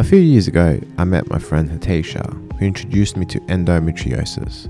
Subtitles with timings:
[0.00, 4.68] A few years ago, I met my friend Hitesha, who introduced me to endometriosis.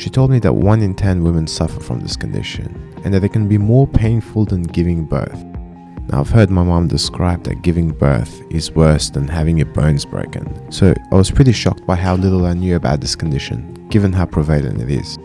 [0.00, 3.32] She told me that 1 in 10 women suffer from this condition and that it
[3.32, 5.44] can be more painful than giving birth.
[6.08, 10.04] Now, I've heard my mom describe that giving birth is worse than having your bones
[10.04, 14.12] broken, so I was pretty shocked by how little I knew about this condition, given
[14.12, 15.16] how prevalent it is.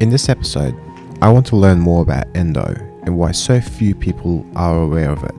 [0.00, 0.74] In this episode,
[1.22, 2.74] I want to learn more about endo
[3.04, 5.34] and why so few people are aware of it.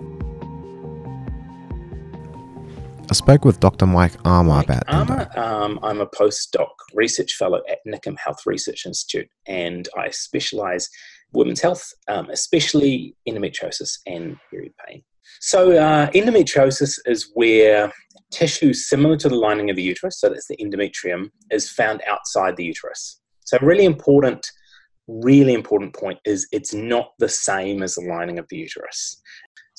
[3.12, 3.86] I spoke with Dr.
[3.86, 8.86] Mike Armour Mike about Armour, um, I'm a postdoc research fellow at NICM Health Research
[8.86, 10.90] Institute, and I specialise
[11.34, 15.04] women's health, um, especially endometriosis and period pain.
[15.42, 17.92] So, uh, endometriosis is where
[18.32, 22.56] tissue similar to the lining of the uterus, so that's the endometrium, is found outside
[22.56, 23.20] the uterus.
[23.42, 24.50] So, a really important,
[25.10, 29.22] really important point is it's not the same as the lining of the uterus.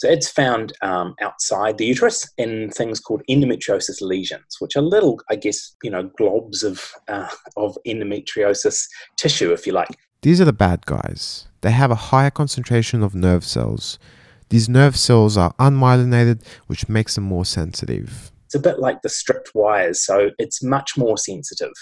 [0.02, 5.20] So it's found um, outside the uterus in things called endometriosis lesions, which are little,
[5.30, 8.82] I guess, you know, globs of uh, of endometriosis
[9.16, 9.90] tissue, if you like.
[10.22, 11.46] These are the bad guys.
[11.60, 14.00] They have a higher concentration of nerve cells.
[14.48, 18.32] These nerve cells are unmyelinated, which makes them more sensitive.
[18.46, 21.74] It's a bit like the stripped wires, so it's much more sensitive,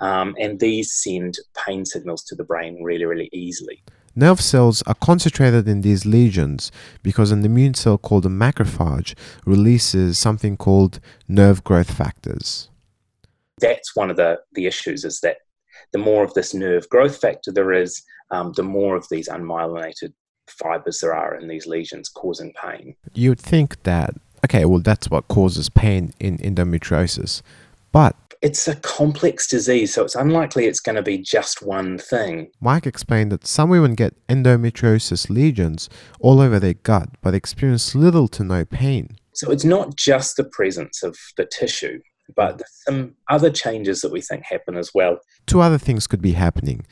[0.00, 3.82] um, and these send pain signals to the brain really, really easily.
[4.16, 6.70] Nerve cells are concentrated in these lesions
[7.02, 12.68] because an immune cell called a macrophage releases something called nerve growth factors.
[13.58, 15.38] That's one of the the issues is that
[15.92, 20.12] the more of this nerve growth factor there is, um, the more of these unmyelinated
[20.48, 22.94] fibers there are in these lesions causing pain.
[23.14, 27.42] You'd think that, okay, well, that's what causes pain in endometriosis.
[27.92, 32.50] But It's a complex disease, so it's unlikely it's going to be just one thing.
[32.60, 35.88] Mike explained that some women get endometriosis lesions
[36.20, 39.16] all over their gut but experience little to no pain.
[39.32, 42.00] So it's not just the presence of the tissue,
[42.36, 45.20] but some other changes that we think happen as well.
[45.46, 46.84] Two other things could be happening.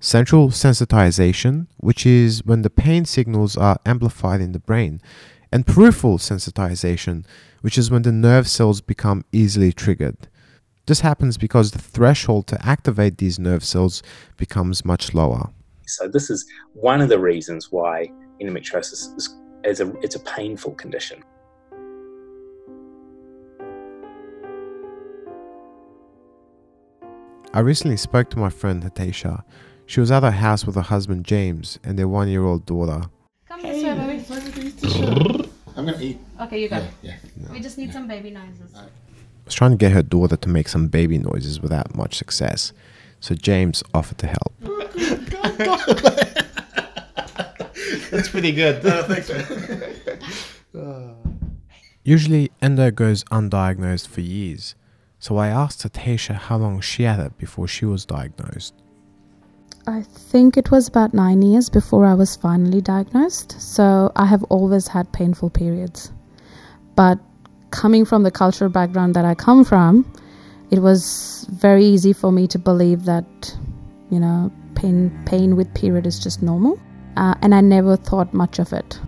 [0.00, 5.00] Central sensitization, which is when the pain signals are amplified in the brain,
[5.52, 7.24] and peripheral sensitization,
[7.60, 10.26] which is when the nerve cells become easily triggered.
[10.86, 14.04] This happens because the threshold to activate these nerve cells
[14.36, 15.50] becomes much lower.
[15.86, 20.72] So this is one of the reasons why endometriosis is, is a it's a painful
[20.72, 21.24] condition.
[27.52, 29.42] I recently spoke to my friend Hitesha.
[29.86, 33.08] She was at her house with her husband James and their one year old daughter.
[33.48, 35.50] Come this way, baby.
[35.76, 36.18] I'm gonna eat.
[36.42, 36.86] Okay, you go.
[37.02, 37.16] Yeah.
[37.50, 38.72] We just need some baby noises.
[39.46, 42.72] I was trying to get her daughter to make some baby noises without much success,
[43.20, 44.52] so James offered to help.
[48.10, 48.82] That's pretty good.
[48.82, 49.30] thanks,
[52.02, 54.74] Usually, endo goes undiagnosed for years,
[55.20, 58.74] so I asked Hitesha how long she had it before she was diagnosed.
[59.86, 63.60] I think it was about nine years before I was finally diagnosed.
[63.62, 66.10] So I have always had painful periods.
[66.96, 67.20] But
[67.76, 70.10] coming from the cultural background that I come from,
[70.70, 73.26] it was very easy for me to believe that,
[74.10, 76.80] you know, pain pain with period is just normal.
[77.16, 78.98] Uh, and I never thought much of it.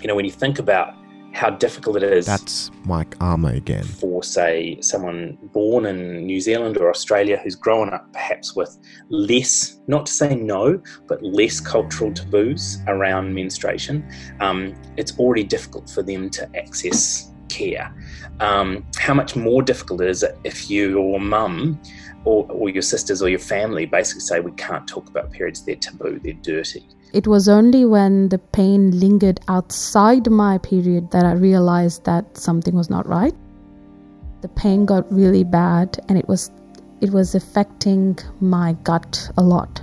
[0.00, 0.94] You know, when you think about
[1.32, 3.84] how difficult it is That's Mike Armour again.
[3.84, 8.78] for, say, someone born in New Zealand or Australia who's grown up perhaps with
[9.08, 14.06] less, not to say no, but less cultural taboos around menstruation,
[14.40, 17.94] um, it's already difficult for them to access care.
[18.40, 21.80] Um, how much more difficult is it if your mum
[22.24, 25.76] or, or your sisters or your family basically say, We can't talk about periods, they're
[25.76, 26.84] taboo, they're dirty.
[27.12, 32.74] It was only when the pain lingered outside my period that I realized that something
[32.74, 33.34] was not right.
[34.40, 36.50] The pain got really bad and it was
[37.02, 39.82] it was affecting my gut a lot.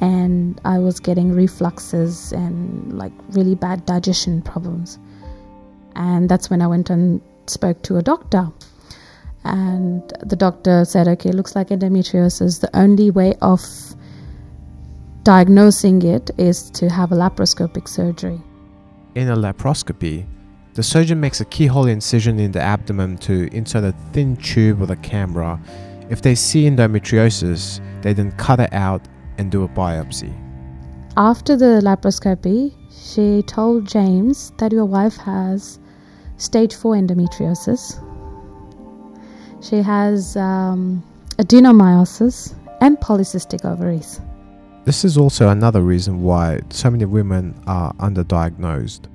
[0.00, 4.98] And I was getting refluxes and like really bad digestion problems.
[5.96, 8.48] And that's when I went and spoke to a doctor.
[9.44, 12.60] And the doctor said, okay, it looks like endometriosis.
[12.60, 13.60] The only way of
[15.22, 18.40] diagnosing it is to have a laparoscopic surgery.
[19.14, 20.26] In a laparoscopy,
[20.74, 24.90] the surgeon makes a keyhole incision in the abdomen to insert a thin tube with
[24.90, 25.60] a camera.
[26.10, 29.02] If they see endometriosis, they then cut it out
[29.38, 30.32] and do a biopsy.
[31.16, 35.78] After the laparoscopy, she told James that your wife has
[36.36, 38.00] stage 4 endometriosis.
[39.62, 41.02] She has um,
[41.38, 44.20] adenomyosis and polycystic ovaries.
[44.84, 49.08] This is also another reason why so many women are underdiagnosed.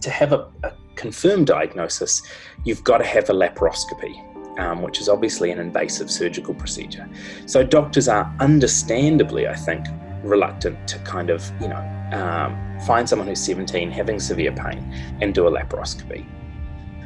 [0.00, 2.22] to have a, a confirmed diagnosis,
[2.64, 4.14] you've got to have a laparoscopy,
[4.60, 7.08] um, which is obviously an invasive surgical procedure.
[7.46, 9.86] So doctors are understandably, I think,
[10.22, 11.82] reluctant to kind of, you know,
[12.12, 12.56] um,
[12.86, 16.26] find someone who's 17 having severe pain and do a laparoscopy.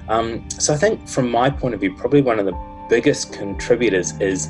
[0.08, 2.58] Um, so I think, from my point of view, probably one of the
[2.88, 4.48] biggest contributors is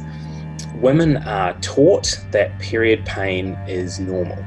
[0.76, 4.42] women are taught that period pain is normal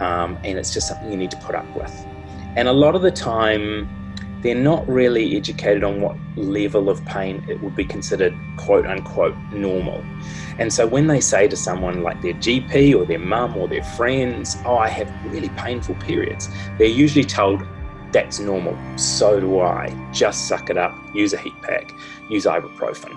[0.00, 2.06] um, and it's just something you need to put up with.
[2.56, 3.88] And a lot of the time,
[4.42, 9.36] they're not really educated on what level of pain it would be considered quote unquote
[9.52, 10.04] normal.
[10.58, 13.82] And so when they say to someone like their GP or their mum or their
[13.82, 16.48] friends, Oh, I have really painful periods,
[16.78, 17.66] they're usually told
[18.12, 18.76] that's normal.
[18.98, 19.94] So do I.
[20.12, 21.90] Just suck it up, use a heat pack,
[22.30, 23.16] use ibuprofen.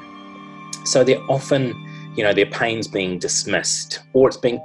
[0.86, 1.76] So they're often,
[2.16, 4.60] you know, their pain's being dismissed or it's being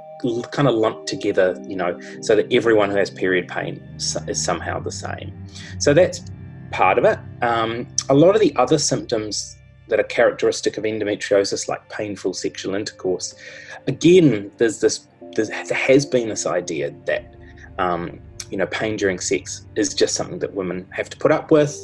[0.51, 4.79] kind of lumped together, you know, so that everyone who has period pain is somehow
[4.79, 5.31] the same.
[5.79, 6.21] So that's
[6.71, 7.19] part of it.
[7.41, 9.57] Um, a lot of the other symptoms
[9.89, 13.35] that are characteristic of endometriosis, like painful sexual intercourse,
[13.85, 17.35] again, there's this, there has been this idea that
[17.77, 21.51] um, you know, pain during sex is just something that women have to put up
[21.51, 21.75] with.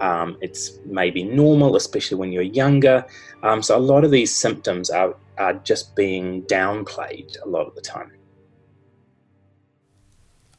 [0.00, 3.04] Um, it's maybe normal, especially when you're younger.
[3.42, 7.74] Um, so a lot of these symptoms are, are just being downplayed a lot of
[7.74, 8.12] the time.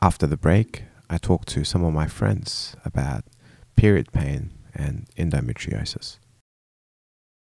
[0.02, 3.24] After the break, I talked to some of my friends about
[3.76, 6.19] period pain and endometriosis.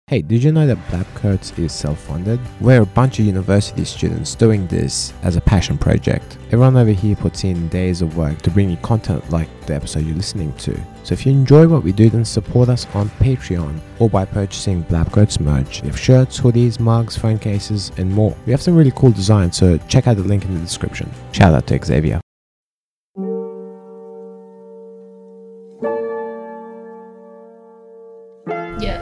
[0.09, 2.39] Hey, did you know that Blab Coats is self-funded?
[2.61, 6.39] We're a bunch of university students doing this as a passion project.
[6.53, 10.05] Everyone over here puts in days of work to bring you content like the episode
[10.05, 10.81] you're listening to.
[11.03, 14.83] So if you enjoy what we do, then support us on Patreon or by purchasing
[14.83, 15.83] Blab Coats merch.
[15.83, 18.37] We have shirts, hoodies, mugs, phone cases, and more.
[18.47, 21.11] We have some really cool designs, so check out the link in the description.
[21.33, 22.21] Shout out to Xavier.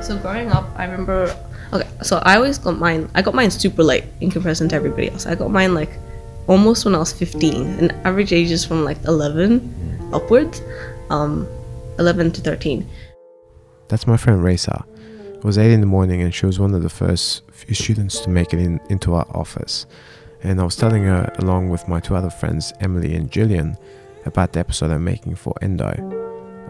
[0.04, 1.34] So growing up, I remember.
[1.72, 3.10] Okay, so I always got mine.
[3.14, 5.26] I got mine super late in comparison to everybody else.
[5.26, 5.90] I got mine like
[6.46, 10.60] almost when I was 15, and average age is from like 11 upwards,
[11.10, 11.48] um,
[11.98, 12.86] 11 to 13.
[13.88, 14.84] That's my friend Raisa.
[15.34, 18.20] It was 8 in the morning and she was one of the first few students
[18.20, 19.86] to make it in, into our office.
[20.42, 23.76] And I was telling her, along with my two other friends, Emily and Jillian,
[24.26, 26.13] about the episode I'm making for Endo.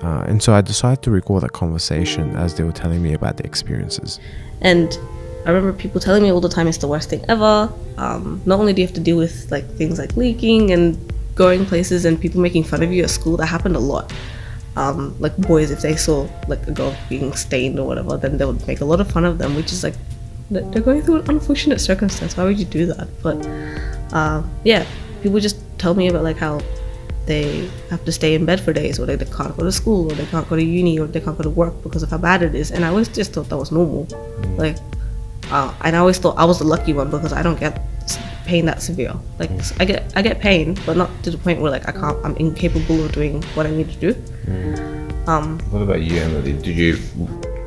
[0.03, 3.37] Uh, and so I decided to record that conversation as they were telling me about
[3.37, 4.21] their experiences.
[4.61, 4.99] And
[5.47, 7.73] I remember people telling me all the time it's the worst thing ever.
[7.97, 10.99] Um, not only do you have to deal with like things like leaking and
[11.35, 14.13] going places and people making fun of you at school, that happened a lot.
[14.77, 18.45] Um, like boys, if they saw like a girl being stained or whatever, then they
[18.45, 19.95] would make a lot of fun of them, which is like
[20.51, 22.37] they're going through an unfortunate circumstance.
[22.37, 23.09] Why would you do that?
[23.23, 23.47] But
[24.13, 24.87] uh, yeah,
[25.23, 26.61] people just tell me about like how
[27.27, 30.13] they have to stay in bed for days, or they, they can't go to school,
[30.13, 32.19] or they can't go to uni, or they can't go to work because of how
[32.19, 32.71] bad it is.
[32.71, 34.07] And I always just thought that was normal.
[34.57, 34.77] Like,
[35.51, 37.81] uh, and I always thought I was the lucky one because I don't get
[38.45, 39.15] pain that severe.
[39.39, 39.51] Like,
[39.81, 42.37] I get I get pain, but not to the point where like I can't, I'm
[42.37, 44.13] incapable of doing what I need to do.
[45.27, 46.53] Um, What about you, Emily?
[46.53, 46.99] Did you,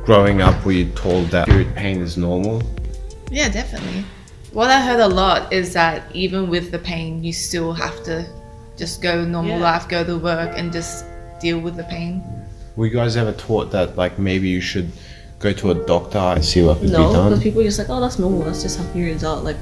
[0.04, 2.62] growing up, were you told that period pain is normal?
[3.30, 4.04] Yeah, definitely.
[4.52, 8.24] What I heard a lot is that even with the pain, you still have to
[8.78, 9.70] just go normal Yeah.
[9.72, 11.04] life, go to work, and just
[11.40, 12.22] deal with the pain.
[12.76, 14.90] Were you guys ever taught that, like, maybe you should
[15.40, 17.90] go to a doctor and see what could no, be because people are just like,
[17.90, 18.42] oh, that's normal.
[18.42, 19.36] That's just how periods are.
[19.36, 19.56] Like,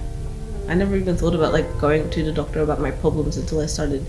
[0.69, 3.67] I never even thought about like going to the doctor about my problems until I
[3.67, 4.05] started.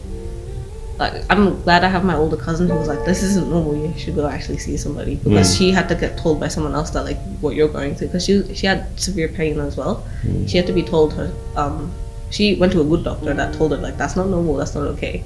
[0.98, 3.76] Like, I'm glad I have my older cousin who was like, this isn't normal.
[3.76, 6.90] You should go actually see somebody because she had to get told by someone else
[6.92, 10.04] that like what you're going through because she she had severe pain as well.
[10.48, 11.32] She had to be told her.
[11.56, 11.92] Um,
[12.30, 14.56] she went to a good doctor that told her like that's not normal.
[14.56, 15.24] That's not okay.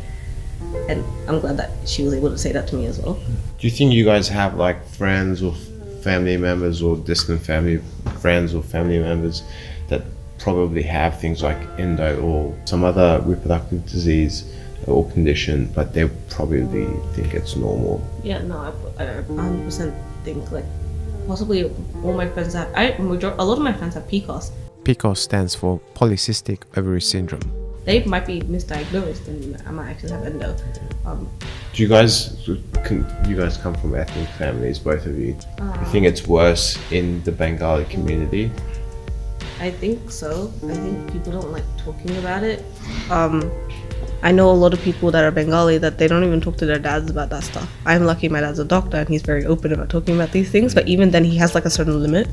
[0.88, 3.16] And I'm glad that she was able to say that to me as well.
[3.16, 5.54] Do you think you guys have, like, friends or
[6.02, 7.82] family members or distant family
[8.20, 9.44] friends or family members
[9.90, 10.02] that
[10.40, 14.52] probably have things like endo or some other reproductive disease
[14.88, 16.64] or condition, but they probably
[17.14, 18.06] think it's normal?
[18.24, 18.58] Yeah, no,
[18.98, 19.94] I, I 100%
[20.24, 20.66] think like
[21.28, 21.72] possibly
[22.04, 22.72] all my friends have.
[22.76, 24.52] I major- a lot of my friends have PCOS.
[24.84, 27.42] PCOS stands for polycystic ovary syndrome.
[27.86, 30.56] They might be misdiagnosed, and I might actually have endo.
[31.06, 31.28] Um,
[31.74, 32.48] Do you guys
[32.86, 35.36] can you guys come from ethnic families, both of you?
[35.60, 38.52] you think it's worse in the Bengali community?
[39.60, 40.52] I think so.
[40.64, 42.64] I think people don't like talking about it.
[43.10, 43.52] Um,
[44.24, 46.66] I know a lot of people that are Bengali that they don't even talk to
[46.66, 47.68] their dads about that stuff.
[47.86, 50.76] I'm lucky my dad's a doctor and he's very open about talking about these things,
[50.76, 52.28] but even then he has like a certain limit.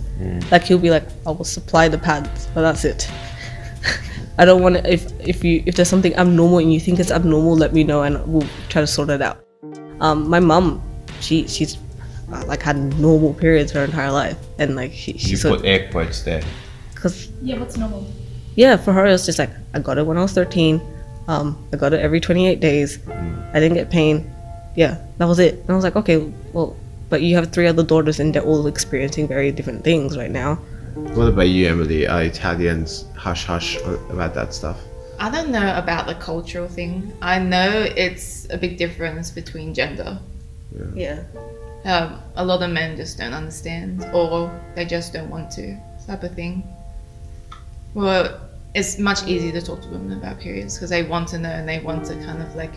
[0.51, 3.11] Like he'll be like, I will supply the pads, but that's it.
[4.39, 7.11] I don't want to if if you if there's something abnormal and you think it's
[7.11, 9.45] abnormal, let me know and we'll try to sort it out.
[10.01, 10.83] Um, my mum
[11.21, 11.77] she she's
[12.33, 15.89] uh, like had normal periods her entire life, and like she, You she's put air
[15.91, 16.43] quotes there.
[16.95, 18.07] because Yeah, what's normal?
[18.55, 20.81] yeah, for her it was just like I got it when I was 13.
[21.29, 22.99] Um, I got it every 28 days.
[23.07, 24.35] I didn't get pain.
[24.75, 25.55] Yeah, that was it.
[25.61, 26.17] And I was like, okay,
[26.53, 26.75] well,
[27.11, 30.57] but you have three other daughters and they're all experiencing very different things right now.
[30.95, 32.07] What about you, Emily?
[32.07, 33.79] Are Italians hush hush
[34.11, 34.81] about that stuff?
[35.21, 37.13] I don't know about the cultural thing.
[37.21, 40.19] I know it's a big difference between gender.
[40.95, 41.25] Yeah.
[41.85, 46.23] Um, a lot of men just don't understand, or they just don't want to, type
[46.23, 46.63] of thing.
[47.95, 48.41] Well,
[48.79, 51.69] it's much easier to talk to women about periods because they want to know and
[51.69, 52.73] they want to kind of like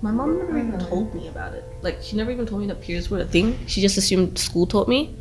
[0.00, 1.64] My mom never even told me about it.
[1.82, 3.58] Like, she never even told me that periods were a thing.
[3.66, 5.14] She just assumed school taught me.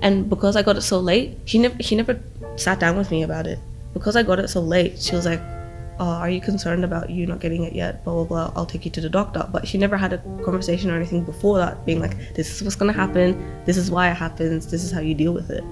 [0.00, 2.20] And because I got it so late, she never she never
[2.56, 3.58] sat down with me about it.
[3.94, 5.40] Because I got it so late, she was like,
[6.00, 8.04] "Oh, are you concerned about you not getting it yet?
[8.04, 8.52] Blah blah blah.
[8.56, 11.56] I'll take you to the doctor." But she never had a conversation or anything before
[11.58, 13.28] that, being like, "This is what's gonna happen.
[13.64, 14.66] This is why it happens.
[14.66, 15.64] This is how you deal with it."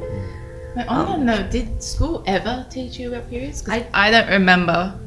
[0.76, 3.62] Wait, on that note, did school ever teach you about periods?
[3.62, 4.98] 'Cause I, I don't remember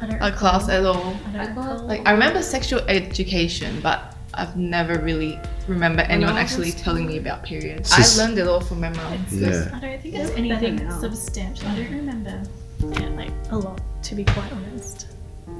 [0.00, 1.16] I don't a class at all.
[1.34, 1.86] I don't.
[1.86, 7.06] Like I remember sexual education, but I've never really remember anyone I actually in telling
[7.06, 7.90] me about periods.
[7.94, 9.26] Sis- I learned it all from my mum.
[9.30, 9.70] Yeah.
[9.72, 11.68] I don't think It's it's anything substantial.
[11.68, 12.42] I don't remember
[12.80, 15.06] yeah, like a lot, to be quite honest.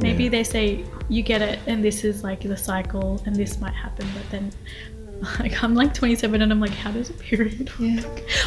[0.01, 0.31] Maybe Yeah.
[0.31, 4.07] they say you get it and this is like the cycle and this might happen,
[4.15, 4.53] but then
[5.41, 7.81] like I'm like 27 and I'm like, how does a period work?
[7.81, 8.03] Yeah.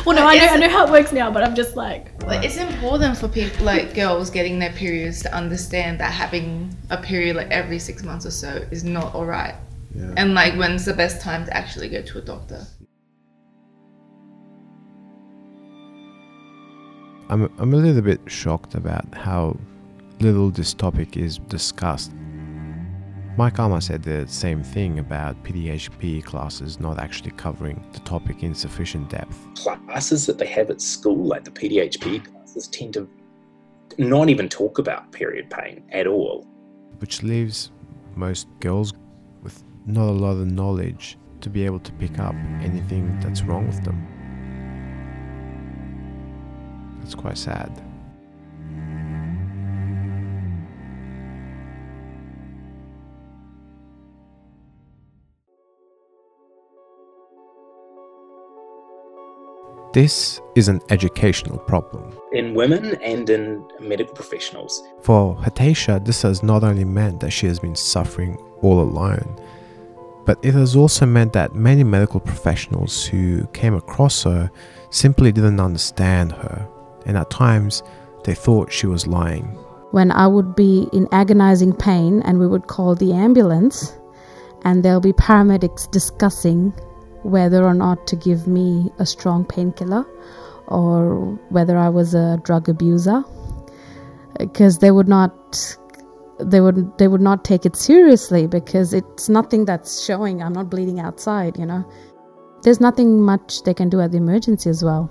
[0.06, 2.22] Well, no, But I know, I know how it works now, but I'm just like,
[2.24, 6.98] Like, it's important for people, like girls getting their periods, to understand that having a
[6.98, 9.56] period like every six months or so is not alright.
[9.96, 10.14] Yeah.
[10.18, 12.66] And like, when's the best time to actually go to a doctor?
[17.30, 19.58] I'm, I'm a little bit shocked about how
[20.20, 22.12] little this topic is discussed.
[23.40, 28.54] Mike Armour said the same thing about PDHP classes not actually covering the topic in
[28.54, 29.38] sufficient depth.
[29.56, 33.08] classes that they have at school, like the PDHP classes, tend to
[33.98, 36.46] not even talk about period pain at all.
[36.98, 37.72] which leaves
[38.14, 38.92] most girls
[39.42, 43.66] with not a lot of knowledge to be able to pick up anything that's wrong
[43.68, 44.06] with them.
[47.00, 47.72] That's quite sad.
[60.00, 62.18] This is an educational problem.
[62.32, 67.48] In women and in medical professionals, For Hitesha, this has not only meant that she
[67.48, 69.38] has been suffering all alone,
[70.26, 74.50] but it has also meant that many medical professionals who came across her
[74.90, 76.66] simply didn't understand her,
[77.06, 77.84] and at times
[78.24, 79.48] they thought she was lying.
[79.92, 84.00] when I would be in agonizing pain and we would call the ambulance,
[84.64, 86.74] and there'll be paramedics discussing
[87.24, 90.06] whether or not to give me a strong painkiller
[90.68, 91.16] or
[91.50, 93.24] whether I was a drug abuser
[94.38, 95.78] because they would not
[96.40, 100.42] they would they would not take it seriously because it's nothing that's showing.
[100.42, 101.86] I'm not bleeding outside you know.
[102.62, 105.10] There's nothing much they can do at the emergency as well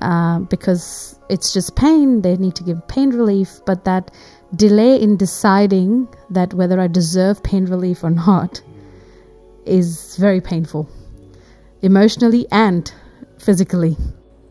[0.00, 2.22] uh, because it's just pain.
[2.22, 4.10] They need to give pain relief, but that
[4.56, 8.62] delay in deciding that whether I deserve pain relief or not
[9.66, 10.88] is very painful,
[11.84, 12.92] emotionally and
[13.38, 13.96] physically.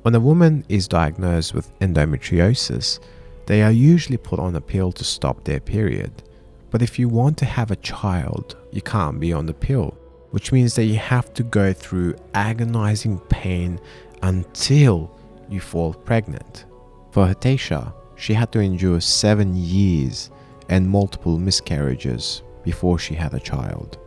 [0.03, 2.99] When a woman is diagnosed with endometriosis,
[3.47, 6.23] they are usually put on a pill to stop their period.
[6.69, 9.97] But if you want to have a child, you can't be on the pill,
[10.31, 13.79] which means that you have to go through agonizing pain
[14.21, 15.11] until
[15.49, 16.65] you fall pregnant.
[17.11, 20.29] For Hitesha, she had to endure seven years
[20.69, 23.97] and multiple miscarriages before she had a child.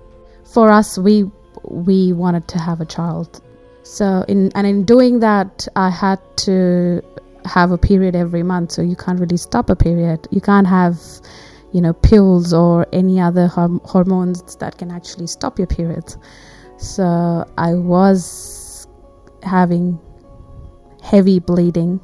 [0.44, 1.30] For us, we
[1.66, 3.42] we wanted to have a child,
[3.82, 7.02] so in and in doing that, I had to
[7.44, 8.72] have a period every month.
[8.72, 10.26] So you can't really stop a period.
[10.30, 10.98] You can't have
[11.72, 16.18] you know pills or any other horm- hormones that can actually stop your periods.
[16.78, 18.86] So I was
[19.42, 19.98] having
[21.02, 22.00] heavy bleeding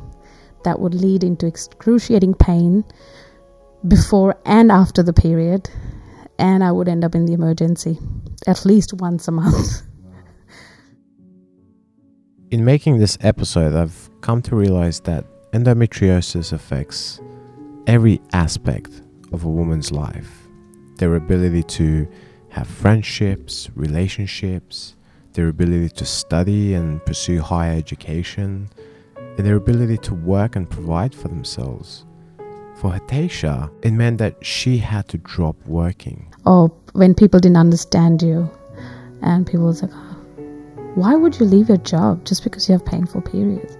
[0.64, 2.84] that would lead into excruciating pain
[3.86, 5.68] before and after the period,
[6.38, 7.98] and I would end up in the emergency
[8.46, 9.82] at least once a month.
[12.50, 17.20] In making this episode, I've come to realize that endometriosis affects
[17.86, 20.38] every aspect of a woman's life
[20.98, 22.06] their ability to
[22.50, 24.94] have friendships, relationships,
[25.32, 28.68] their ability to study and pursue higher education,
[29.16, 32.04] and their ability to work and provide for themselves.
[32.82, 36.26] For Hitesha, it meant that she had to drop working.
[36.44, 38.50] or when people didn't understand you,
[39.22, 40.16] And people was like, oh,
[40.96, 43.78] why would you leave your job just because you have painful periods?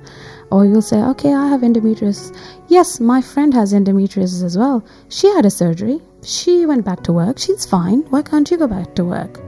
[0.52, 2.30] Or you'll say, okay, I have endometriosis.
[2.68, 4.85] Yes, my friend has endometriosis as well.
[5.09, 6.00] She had a surgery.
[6.23, 7.40] She went back to work.
[7.40, 8.02] She's fine.
[8.11, 9.42] Why can't you go back to work?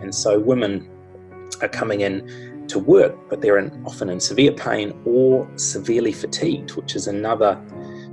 [0.00, 0.88] And so women
[1.60, 6.76] are coming in to work, but they're in, often in severe pain or severely fatigued,
[6.76, 7.60] which is another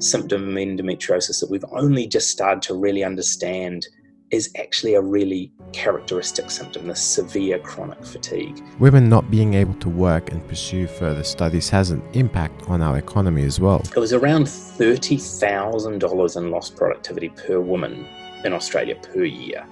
[0.03, 3.87] symptom of endometriosis that we've only just started to really understand
[4.33, 8.63] is actually a really characteristic symptom, the severe chronic fatigue.
[8.79, 12.97] Women not being able to work and pursue further studies has an impact on our
[12.97, 13.83] economy as well.
[13.95, 18.07] It was around $30,000 in lost productivity per woman
[18.43, 19.67] in Australia per year.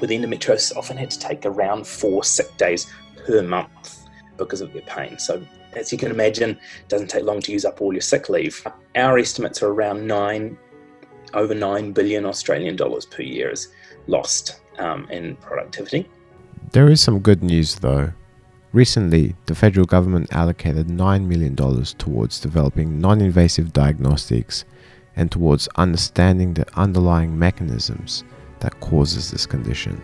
[0.00, 2.92] With endometriosis, often had to take around four sick days
[3.24, 5.16] per month because of their pain.
[5.18, 5.40] So,
[5.76, 8.66] as you can imagine, it doesn't take long to use up all your sick leave.
[8.94, 10.58] Our estimates are around nine
[11.34, 13.68] over 9 billion Australian dollars per year is
[14.06, 16.08] lost um, in productivity.
[16.72, 18.12] There is some good news though.
[18.72, 24.64] Recently, the federal government allocated $9 million towards developing non invasive diagnostics
[25.14, 28.24] and towards understanding the underlying mechanisms
[28.60, 30.02] that causes this condition.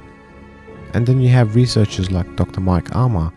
[0.94, 2.60] And then you have researchers like Dr.
[2.60, 3.32] Mike Armour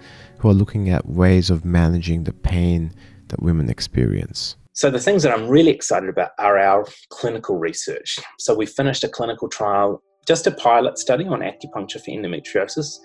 [0.50, 2.94] are looking at ways of managing the pain
[3.30, 4.56] that women experience.
[4.74, 8.20] So, the things that I'm really excited about are our clinical research.
[8.40, 12.98] So, we finished a clinical trial, just a pilot study on acupuncture for endometriosis,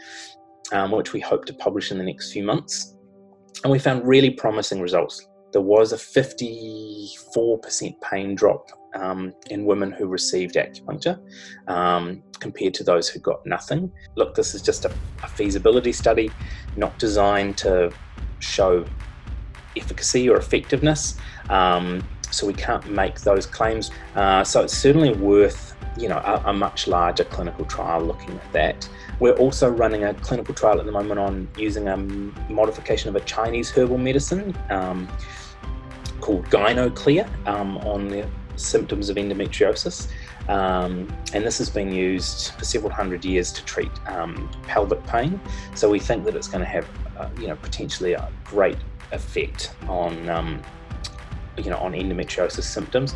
[0.73, 2.97] um, which we hope to publish in the next few months.
[3.63, 5.25] And we found really promising results.
[5.53, 11.19] There was a 54% pain drop um, in women who received acupuncture
[11.69, 13.91] um, compared to those who got nothing.
[14.17, 14.93] Look, this is just a,
[15.23, 16.31] a feasibility study,
[16.77, 17.93] not designed to
[18.39, 18.85] show
[19.77, 21.17] efficacy or effectiveness.
[21.49, 23.91] Um, so we can't make those claims.
[24.15, 28.53] Uh, so it's certainly worth, you know, a, a, much larger clinical trial looking at
[28.53, 28.89] that.
[29.19, 33.21] We're also running a clinical trial at the moment on using a modification of a
[33.21, 35.09] Chinese herbal medicine um,
[36.21, 38.29] called GynoClear um, on the
[38.61, 40.09] symptoms of endometriosis.
[40.49, 45.41] Um, and this has been used for several hundred years to treat um, pelvic pain.
[45.75, 48.79] So we think that it's going to have, uh, you know, potentially a great
[49.13, 50.63] effect on um,
[51.57, 53.15] you know on endometriosis symptoms.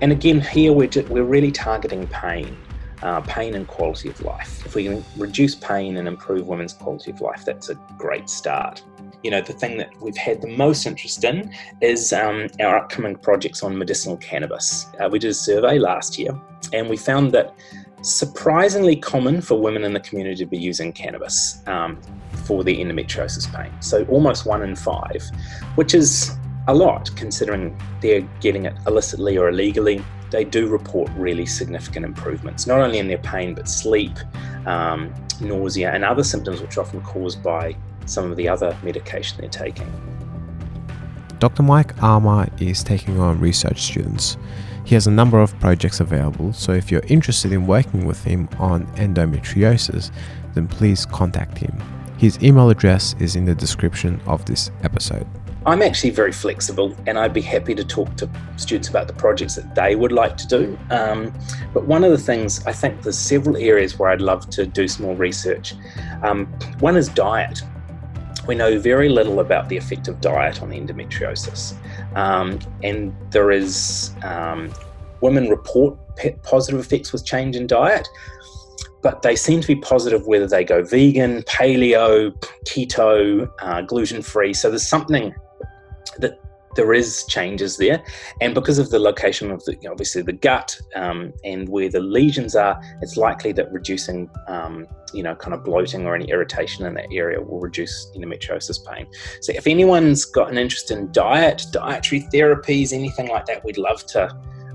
[0.00, 2.56] And again, here we're just, we're really targeting pain.
[3.02, 4.64] Uh, pain and quality of life.
[4.64, 8.82] If we can reduce pain and improve women's quality of life, that's a great start.
[9.24, 13.16] You know, the thing that we've had the most interest in is um, our upcoming
[13.16, 14.86] projects on medicinal cannabis.
[15.00, 16.38] Uh, we did a survey last year
[16.74, 17.54] and we found that
[18.02, 21.98] surprisingly common for women in the community to be using cannabis um,
[22.44, 23.72] for their endometriosis pain.
[23.80, 25.24] So almost one in five,
[25.76, 26.30] which is
[26.68, 30.04] a lot considering they're getting it illicitly or illegally.
[30.30, 34.18] They do report really significant improvements, not only in their pain, but sleep,
[34.66, 37.74] um, nausea, and other symptoms which are often caused by
[38.06, 39.90] some of the other medication they're taking.
[41.38, 41.62] Dr.
[41.62, 44.36] Mike Armour is taking on research students.
[44.84, 48.48] He has a number of projects available, so if you're interested in working with him
[48.58, 50.10] on endometriosis,
[50.54, 51.82] then please contact him.
[52.18, 55.26] His email address is in the description of this episode.
[55.66, 59.54] I'm actually very flexible and I'd be happy to talk to students about the projects
[59.54, 60.78] that they would like to do.
[60.90, 61.32] Um,
[61.72, 64.86] but one of the things, I think there's several areas where I'd love to do
[64.86, 65.74] some more research.
[66.22, 66.46] Um,
[66.80, 67.62] one is diet.
[68.46, 71.74] We know very little about the effect of diet on endometriosis.
[72.14, 74.72] Um, and there is, um,
[75.20, 75.98] women report
[76.42, 78.06] positive effects with change in diet,
[79.02, 82.32] but they seem to be positive whether they go vegan, paleo,
[82.66, 84.52] keto, uh, gluten free.
[84.54, 85.34] So there's something
[86.18, 86.38] that
[86.74, 88.02] there is changes there,
[88.40, 92.56] and because of the location of the obviously the gut um, and where the lesions
[92.56, 96.94] are, it's likely that reducing um, you know kind of bloating or any irritation in
[96.94, 99.06] that area will reduce endometriosis pain.
[99.40, 104.04] So if anyone's got an interest in diet, dietary therapies, anything like that, we'd love
[104.06, 104.34] to.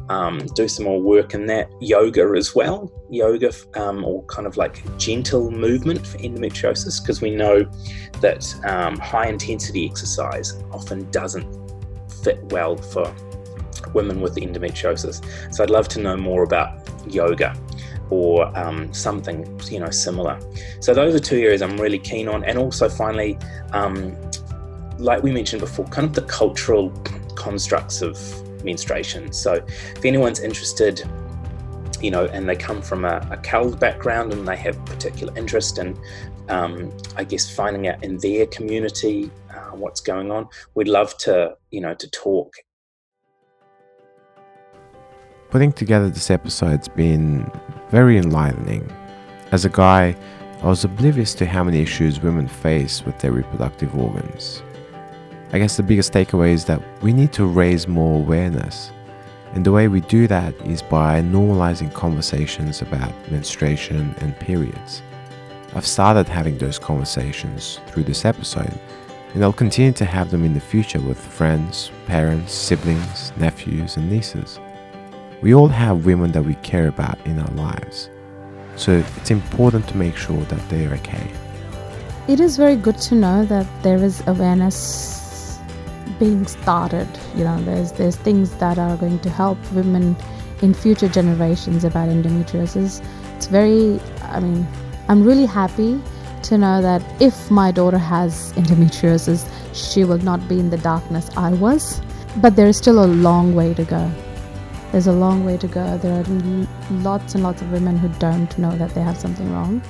[0.10, 4.58] Um, do some more work in that yoga as well yoga um, or kind of
[4.58, 7.64] like gentle movement for endometriosis because we know
[8.22, 11.59] that um, high intensity exercise often doesn't
[12.24, 13.14] fit well for
[13.94, 15.24] women with endometriosis.
[15.54, 17.56] So I'd love to know more about yoga
[18.10, 20.40] or um, something you know similar.
[20.80, 23.38] So those are two areas I'm really keen on, and also finally,
[23.72, 24.16] um,
[24.98, 26.90] like we mentioned before, kind of the cultural
[27.36, 28.18] constructs of
[28.64, 29.32] menstruation.
[29.32, 29.54] So
[29.96, 31.04] if anyone's interested.
[32.02, 36.00] You know, and they come from a, a background and they have particular interest in,
[36.48, 39.30] um, I guess, finding out in their community
[39.72, 40.48] uh, what's going on.
[40.76, 42.54] We'd love to, you know, to talk.
[45.50, 47.52] Putting together this episode's been
[47.90, 48.92] very enlightening.
[49.52, 50.16] As a guy,
[50.62, 54.62] I was oblivious to how many issues women face with their reproductive organs.
[55.52, 58.92] I guess the biggest takeaway is that we need to raise more awareness.
[59.54, 65.02] And the way we do that is by normalizing conversations about menstruation and periods.
[65.74, 68.80] I've started having those conversations through this episode,
[69.34, 74.10] and I'll continue to have them in the future with friends, parents, siblings, nephews, and
[74.10, 74.60] nieces.
[75.42, 78.10] We all have women that we care about in our lives,
[78.76, 81.32] so it's important to make sure that they're okay.
[82.28, 85.58] It is very good to know that there is awareness
[86.20, 87.08] being started.
[87.36, 90.16] You know, there's there's things that are going to help women
[90.62, 93.04] in future generations about endometriosis.
[93.36, 94.68] It's very, I mean,
[95.08, 96.02] I'm really happy
[96.44, 101.30] to know that if my daughter has endometriosis, she will not be in the darkness
[101.38, 102.02] I was.
[102.38, 104.12] But there is still a long way to go.
[104.92, 105.98] There's a long way to go.
[105.98, 109.82] There are lots and lots of women who don't know that they have something wrong.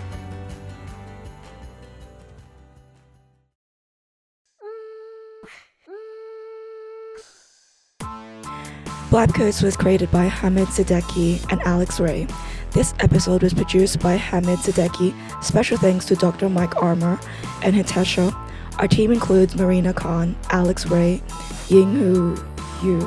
[9.09, 12.27] Blab Coats was created by Hamid Sediqi and Alex Ray.
[12.71, 15.13] This episode was produced by Hamid Sediqi.
[15.43, 16.49] Special thanks to Dr.
[16.49, 17.19] Mike Armour
[17.63, 18.32] and Hitesha.
[18.77, 21.23] Our team includes Marina Khan, Alex Ray,
[21.67, 22.38] Yinghu
[22.84, 22.99] Yu,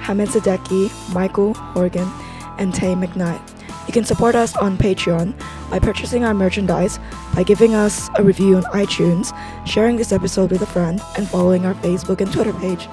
[0.00, 2.10] Hamid Sediqi, Michael Horgan,
[2.58, 3.40] and Tay McKnight.
[3.86, 5.38] You can support us on Patreon
[5.70, 6.98] by purchasing our merchandise,
[7.36, 9.32] by giving us a review on iTunes,
[9.64, 12.88] sharing this episode with a friend, and following our Facebook and Twitter page.